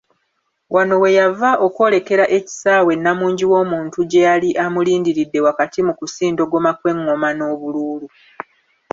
[0.75, 8.07] Wano weyava okwolekera ekisaawe nnamungi w’omuntu gyeyali amulirindiridde wakati mu kusindogoma kw’engoma n’obuluulu.